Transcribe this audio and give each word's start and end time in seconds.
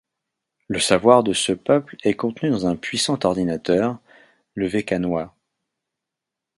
Le 0.67 0.79
savoir 0.79 1.21
de 1.21 1.31
ce 1.31 1.51
peuple 1.53 1.95
est 2.01 2.15
contenu 2.15 2.49
dans 2.49 2.65
un 2.65 2.75
puissant 2.75 3.19
ordinateur, 3.23 3.99
le 4.55 4.65
vecanoï. 4.67 5.27